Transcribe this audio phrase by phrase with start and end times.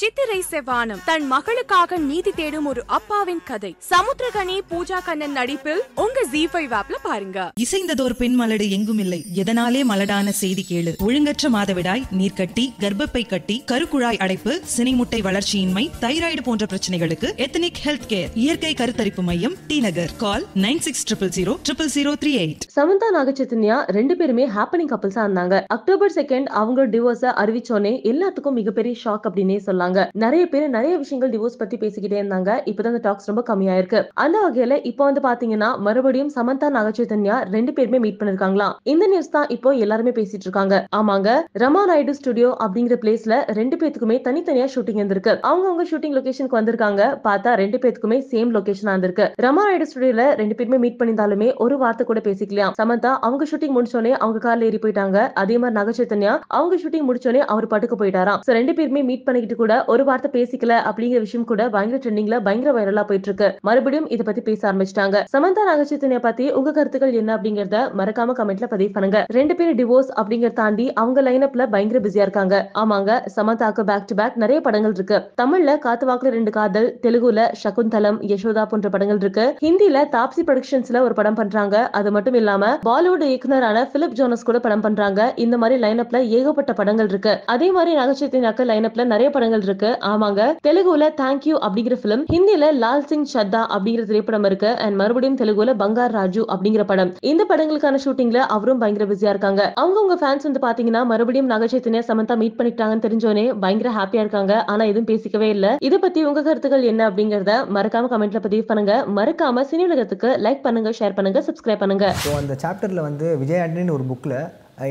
[0.00, 0.98] சித்திரை செவ்வானம்.
[1.04, 3.76] தன் மகளுக்காக நீதி தேடும் ஒரு அப்பாவின் கதை.
[3.90, 7.50] சமுத்திரகனி பூஜா கண்ணன் நடிப்பில் உங்க ஜி ஃபைவ் ஆப்ல பாருங்க.
[7.60, 9.24] இசைந்ததோர் பெண் மலடு எங்கும் இல்லை.
[9.34, 10.92] எதனாலே மலடான செய்தி கேளு.
[11.06, 18.28] ஒழுங்கற்ற மாதவிடாய் நீர்க்கட்டி கர்ப்பப்பை கட்டி கருக்குழாய் அடைப்பு சினைமுட்டை வளர்ச்சியின்மை தைராய்டு போன்ற பிரச்சனைகளுக்கு எத்தனிக் ஹெல்த் கேர்
[18.34, 20.10] இயற்கை கருத்தரிப்பு மையம் T Nagar.
[20.16, 22.68] Call nine six triple zero triple zero three eight.
[22.76, 25.64] Samantha Naga Chaitanya ரெண்டு பேருமே ஹாப்பனிங் கப்பல்ஸா இருந்தாங்க.
[25.66, 31.58] அக்டோபர் செகண்ட் அவங்களோட டிவோர்ஸ அறிவிச்சோனே எல்லாத்துக்கும் மிகப்பெரிய ஷாக் அப்படின்னே இருந்தாங்க நிறைய பேர் நிறைய விஷயங்கள் டிவோர்ஸ்
[31.60, 32.50] பத்தி பேசிக்கிட்டே இருந்தாங்க.
[32.70, 34.00] இப்பதான் அந்த டாக்ஸ் ரொம்ப கம்மியாயிருக்கு.
[34.24, 39.48] அந்த வகையில இப்போ வந்து பாத்தீங்கன்னா மறுபடியும் சமந்தா நாகச்சைதன்யா ரெண்டு பேருமே மீட் பண்ணிருக்காங்களா இந்த நியூஸ் தான்
[39.56, 40.74] இப்போ எல்லாருமே பேசிட்டு இருக்காங்க.
[41.00, 41.28] ஆமாங்க
[41.62, 45.34] ரமா நாயுடு ஸ்டுடியோ அப்படிங்கிற பிளேஸ்ல ரெண்டு பேத்துக்குமே தனித்தனியா ஷூட்டிங் இருந்திருக்கு.
[45.50, 47.02] அவங்க அவங்க ஷூட்டிங் லொகேஷனுக்கு வந்திருக்காங்க.
[47.26, 49.28] பார்த்தா ரெண்டு பேத்துக்குமே சேம் லொகேஷனா இருந்திருக்கு.
[49.46, 54.14] ரமா நாயுடு ஸ்டுடியோல ரெண்டு பேருமே மீட் பண்ணியிருந்தாலுமே ஒரு வார்த்தை கூட பேசிக்கலாம் சமந்தா அவங்க ஷூட்டிங் முடிச்சோடனே
[54.22, 55.18] அவங்க கார்ல ஏறி போயிட்டாங்க.
[55.42, 58.42] அதே மாதிரி நாகச்சைதன்யா அவங்க ஷூட்டிங் முடிச்சோடனே அவர் பாட்டுக்கு போயிட்டாராம்.
[58.58, 63.04] ரெண்டு பேருமே மீட் பண்ணிக்கிட்டு கூட ஒரு வார்த்தை பேசிக்கல அப்படிங்கிற விஷயம் கூட பயங்கர ட்ரெண்டிங்ல பயங்கர வைரலா
[63.08, 65.16] போயிட்டு இருக்கு மறுபடியும் இத பத்தி பேச ஆரம்பிச்சிட்டாங்க.
[65.34, 69.20] சமந்தா நாகச்சைத்தன்யா பத்தி உங்க கருத்துக்கள் என்ன அப்படிங்கறத மறக்காம கமெண்ட்ல பதிவு பண்ணுங்க.
[69.38, 72.54] ரெண்டு பேரும் டிவோர்ஸ் அப்படிங்கறத தாண்டி அவங்க லைனப்ல பயங்கர பிஸியா இருக்காங்க.
[72.82, 75.18] ஆமாங்க சமந்தாக்கு பேக் டு பேக் நிறைய படங்கள் இருக்கு.
[75.42, 79.46] தமிழ்ல காத்து வாக்குல ரெண்டு காதல் தெலுங்குல சகுந்தலம் யசோதா போன்ற படங்கள் இருக்கு.
[79.64, 81.76] ஹிந்தில தாப்சி ப்ரொடக்ஷன்ஸ்ல ஒரு படம் பண்றாங்க.
[82.00, 85.20] அது மட்டும் இல்லாம பாலிவுட் இயக்குனரான பிலிப் ஜோனஸ் கூட படம் பண்றாங்க.
[85.44, 87.34] இந்த மாதிரி லைனப்ல ஏகப்பட்ட படங்கள் இருக்கு.
[87.54, 89.90] அதே மாதிரி நகைச்சுவைனாக்க லைனப்ல நிறைய படங்கள் இருக்கு.
[90.12, 90.42] ஆமாங்க.
[90.66, 94.70] தெலுங்குல தேங்க்யூ அப்படிங்கிற பிலிம் ஹிந்தில லால் சிங் சத்தா அப்படிங்கிற திரைப்படம் இருக்கு.
[94.84, 97.12] அண்ட் மறுபடியும் தெலுங்குல பங்கார் ராஜு அப்படிங்கிற படம்.
[97.32, 99.62] இந்த படங்களுக்கான ஷூட்டிங்ல அவரும் பயங்கர பிஸியா இருக்காங்க.
[99.82, 104.52] அவங்க உங்க ஃபேன்ஸ் வந்து பாத்தீங்கன்னா மறுபடியும் நகைச்சைத்தினே சமந்தா மீட் பண்ணிட்டாங்கன்னு தெரிஞ்சோனே பயங்கர ஹாப்பியா இருக்காங்க.
[104.72, 105.76] ஆனா எதுவும் பேசிக்கவே இல்ல.
[105.88, 108.94] இத பத்தி உங்க கருத்துக்கள் என்ன அப்படிங்கறத மறக்காம கமெண்ட்ல பதிவு பண்ணுங்க.
[109.18, 112.06] மறக்காம சினி உலகத்துக்கு லைக் பண்ணுங்க ஷேர் பண்ணுங்க சப்ஸ்கிரைப் பண்ணுங்க.
[112.42, 114.38] அந்த சாப்டர்ல வந்து விஜய் ஆண்டனின்னு ஒரு புக்கில்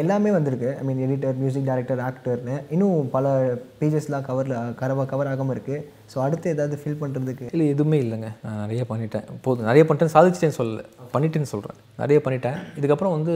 [0.00, 0.68] எல்லாமே வந்திருக்கு.
[0.80, 3.32] I mean editor music director ஆக்டர்னு இன்னும் பல
[3.78, 5.80] பேஜஸ்லாம் கவரில் கரவா கவர் ஆகாமல் இருக்குது
[6.12, 8.30] ஸோ அடுத்து ஏதாவது ஃபில் பண்ணுறதுக்கு இல்லை எதுவுமே இல்லைங்க.
[8.44, 9.26] நான் நிறைய பண்ணிட்டேன்.
[9.46, 9.68] போதும்.
[9.70, 10.84] நிறைய பண்ணிட்டேன் சாதிச்சிட்டேன்னு சொல்லலை.
[11.14, 12.58] பண்ணிட்டேன்னு சொல்கிறேன் நிறைய பண்ணிட்டேன்.
[12.78, 13.34] இதுக்கப்புறம் வந்து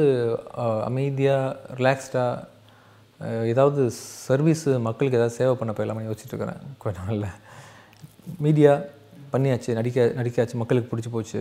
[0.91, 2.55] அமைதியாக ரிலாக்ஸ்டாக
[3.53, 3.83] ஏதாவது
[4.29, 7.31] சர்வீஸ் மக்களுக்கு ஏதாவது சேவை பண்ண போயிடலாம்னு யோசிச்சுட்ருக்கிறேன் கொஞ்ச நாளில்.
[8.47, 8.73] மீடியா
[9.35, 9.71] பண்ணியாச்சு.
[9.79, 10.56] நடிக்க நடிக்காச்சு.
[10.62, 11.41] மக்களுக்கு பிடிச்சி போச்சு.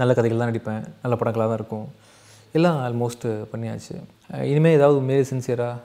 [0.00, 0.84] நல்ல கதைகள் தான் நடிப்பேன்.
[1.04, 1.88] நல்ல படங்களாக தான் இருக்கும்.
[2.56, 3.94] எல்லாம் ஆல்மோஸ்ட் பண்ணியாச்சு.
[4.50, 5.76] இனிமேல் ஏதாவது உண்மையிலே சின்சியராக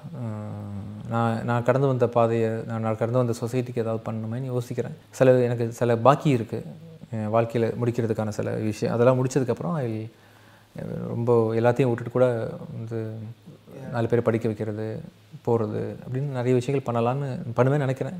[1.13, 4.95] நான் நான் கடந்து வந்த பாதையை நான் நான் கடந்து வந்த சொசைட்டிக்கு ஏதாவது பண்ணணுமேன்னு யோசிக்கிறேன்.
[5.17, 6.69] சில எனக்கு சில பாக்கி இருக்குது
[7.15, 8.93] என் வாழ்க்கையில் முடிக்கிறதுக்கான சில விஷயம்.
[8.93, 10.09] அதெல்லாம் முடிச்சதுக்கப்புறம் ஐ
[11.13, 12.27] ரொம்ப எல்லாத்தையும் விட்டுட்டு கூட
[12.77, 12.99] வந்து
[13.91, 14.87] நாலு பேர் படிக்க வைக்கிறது
[15.47, 17.27] போகிறது அப்படின்னு நிறைய விஷயங்கள் பண்ணலான்னு
[17.57, 18.17] பண்ணுவேன்னு நினைக்கிறேன்.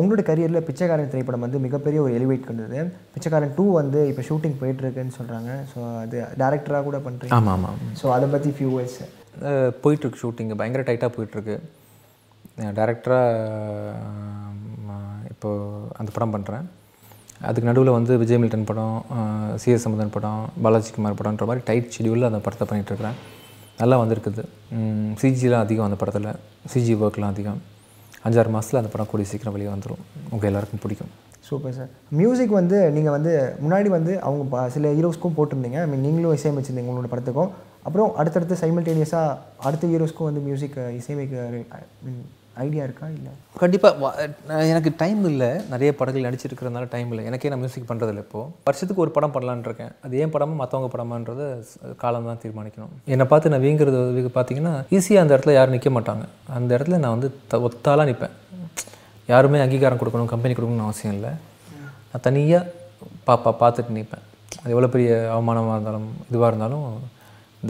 [0.00, 2.78] உங்களோட கரியரில் பிச்சைக்காரன் திரைப்படம் வந்து மிகப்பெரிய ஒரு எலிவேட் கொண்டது.
[3.14, 8.08] பிச்சைக்காரன் டூ வந்து இப்போ ஷூட்டிங் போயிட்டுருக்குன்னு சொல்கிறாங்க ஸோ அது டேரக்டராக கூட பண்ணுறீங்க ஆமாம் ஆமாம் ஸோ
[8.16, 9.00] அதை பற்றி ஃபியூ வேர்ட்ஸ்
[9.84, 11.56] போயிட்டுருக்கு ஷூட்டிங்கு பயங்கர டைட்டாக போயிட்டுருக்கு.
[12.78, 13.28] டேரக்டராக
[15.32, 16.64] இப்போது அந்த படம் பண்ணுறேன்
[17.48, 18.96] அதுக்கு நடுவில் வந்து விஜய் மில்டன் படம்
[19.62, 23.16] சிஎஸ் சம்பந்தன் படம் பாலாஜி குமார் படம்ன்ற மாதிரி டைட் ஷெடியூலில் அந்த படத்தை பண்ணிகிட்ருக்கிறேன்
[23.78, 24.42] நல்லா வந்திருக்குது.
[25.20, 26.38] சிஜிலாம் அதிகம் அந்த படத்தில்.
[26.72, 27.60] சிஜி ஒர்க்லாம் அதிகம்.
[28.24, 31.12] அஞ்சாறு மாதத்தில் அந்த படம் கூடிய சீக்கிரம் வெளியே வந்துடும் உங்கள் எல்லாருக்கும் பிடிக்கும்.
[31.48, 31.88] Super sir.
[32.08, 33.32] மியூசிக் வந்து நீங்கள் வந்து
[33.62, 35.78] முன்னாடி வந்து அவங்க சில ஹீரோஸ்க்கும் போட்டிருந்தீங்க.
[35.82, 37.50] ஐ மீன் நீங்களும் இசையமைச்சிருந்தீங்க உங்களோட படத்துக்கும்.
[37.82, 39.38] அப்புறம் அடுத்தடுத்து சைமல்டேனியஸாக
[39.68, 41.64] அடுத்த ஹீரோஸ்க்கும் வந்து மியூசிக் இசையமைக்க
[42.04, 42.20] மீன்
[42.64, 43.06] ஐடியா இருக்கா?
[43.16, 43.32] இல்லை.
[43.62, 44.26] கண்டிப்பாக
[44.72, 45.48] எனக்கு டைம் இல்லை.
[45.72, 47.24] நிறைய படங்கள் நடிச்சிருக்கிறதுனால டைம் இல்லை.
[47.30, 49.92] எனக்கே நான் மியூசிக் பண்ணுறதில்ல இப்போது வருஷத்துக்கு ஒரு படம் பண்ணலான்னு இருக்கேன்.
[50.06, 51.42] அது ஏன் படமா மற்றவங்க படமான்றத
[52.02, 52.92] காலம் தான் தீர்மானிக்கணும்.
[53.14, 56.26] என்னை பார்த்து நான் வீங்கிறது பார்த்தீங்கன்னா ஈஸியாக அந்த இடத்துல யாரும் நிற்க மாட்டாங்க.
[56.58, 58.36] அந்த இடத்துல நான் வந்து த ஒத்தாலாக நிற்பேன்
[59.32, 61.32] யாருமே அங்கீகாரம் கொடுக்கணும் கம்பெனி கொடுக்கணும்னு அவசியம் இல்லை.
[62.12, 62.72] நான் தனியாக
[63.28, 64.24] பாப்பா பார்த்துட்டு நிற்பேன்
[64.60, 66.86] அது எவ்வளோ பெரிய அவமானமாக இருந்தாலும் இதுவாக இருந்தாலும்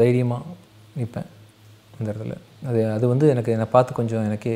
[0.01, 0.55] தைரியமாக
[0.99, 1.29] நிற்பேன்
[1.97, 2.37] அந்த இடத்துல.
[2.69, 4.55] அது அது வந்து எனக்கு என்னை பார்த்து கொஞ்சம் எனக்கே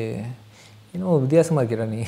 [0.93, 2.01] இன்னும் வித்தியாசமாக இருக்கிறா நீ.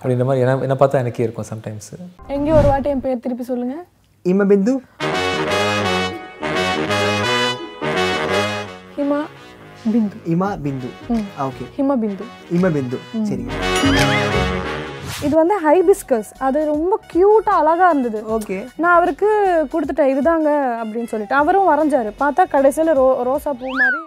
[0.00, 1.90] அப்படின்ற மாதிரி என்ன என்னை பார்த்தா எனக்கே இருக்கும் சம்டைம்ஸ்
[2.36, 3.76] எங்கே ஒரு வாட்டி என் பேர் திருப்பி சொல்லுங்க.
[4.24, 4.74] இம பிந்து.
[8.98, 9.20] ஹிமா
[9.92, 10.16] பிந்து.
[10.34, 10.88] இமா பிந்து.
[11.46, 11.64] ஓகே.
[11.76, 12.24] ஹிமா பிந்து.
[12.56, 12.98] இம பிந்து.
[13.28, 13.52] சரிங்க.
[15.26, 18.20] இது வந்து ஹைபிஸ்கஸ் அது ரொம்ப க்யூட்டாக அழகாக இருந்தது.
[18.36, 18.58] ஓகே.
[18.82, 19.28] நான் அவருக்கு
[19.72, 20.50] கொடுத்துட்டேன் இதுதாங்க
[20.82, 21.34] அப்படின்னு சொல்லிட்டு.
[21.40, 22.10] அவரும் வரைஞ்சாரு.
[22.22, 24.00] பார்த்தா கடைசியில் ரோ ரோசா பூ மாதிரி.